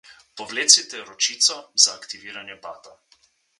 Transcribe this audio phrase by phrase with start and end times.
[0.39, 2.99] Povlecite ročico za aktiviranje bata.